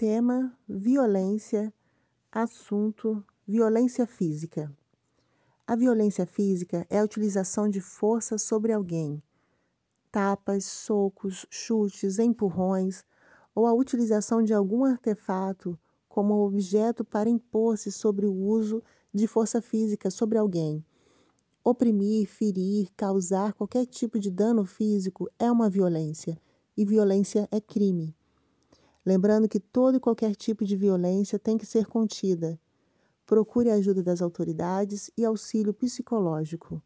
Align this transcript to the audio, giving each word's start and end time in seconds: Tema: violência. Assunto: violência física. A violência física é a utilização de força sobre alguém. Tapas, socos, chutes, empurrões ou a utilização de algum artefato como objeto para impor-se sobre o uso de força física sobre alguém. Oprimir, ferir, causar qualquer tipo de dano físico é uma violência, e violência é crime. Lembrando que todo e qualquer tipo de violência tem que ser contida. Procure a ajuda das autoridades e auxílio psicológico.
Tema: 0.00 0.56
violência. 0.66 1.70
Assunto: 2.32 3.22
violência 3.46 4.06
física. 4.06 4.74
A 5.66 5.76
violência 5.76 6.24
física 6.24 6.86
é 6.88 7.00
a 7.00 7.04
utilização 7.04 7.68
de 7.68 7.82
força 7.82 8.38
sobre 8.38 8.72
alguém. 8.72 9.22
Tapas, 10.10 10.64
socos, 10.64 11.44
chutes, 11.50 12.18
empurrões 12.18 13.04
ou 13.54 13.66
a 13.66 13.74
utilização 13.74 14.42
de 14.42 14.54
algum 14.54 14.86
artefato 14.86 15.78
como 16.08 16.46
objeto 16.46 17.04
para 17.04 17.28
impor-se 17.28 17.92
sobre 17.92 18.24
o 18.24 18.32
uso 18.32 18.82
de 19.12 19.26
força 19.26 19.60
física 19.60 20.10
sobre 20.10 20.38
alguém. 20.38 20.82
Oprimir, 21.62 22.26
ferir, 22.26 22.88
causar 22.96 23.52
qualquer 23.52 23.84
tipo 23.84 24.18
de 24.18 24.30
dano 24.30 24.64
físico 24.64 25.28
é 25.38 25.52
uma 25.52 25.68
violência, 25.68 26.40
e 26.74 26.86
violência 26.86 27.46
é 27.52 27.60
crime. 27.60 28.16
Lembrando 29.10 29.48
que 29.48 29.58
todo 29.58 29.96
e 29.96 30.00
qualquer 30.00 30.36
tipo 30.36 30.64
de 30.64 30.76
violência 30.76 31.36
tem 31.36 31.58
que 31.58 31.66
ser 31.66 31.84
contida. 31.84 32.56
Procure 33.26 33.68
a 33.68 33.74
ajuda 33.74 34.04
das 34.04 34.22
autoridades 34.22 35.10
e 35.18 35.24
auxílio 35.24 35.74
psicológico. 35.74 36.80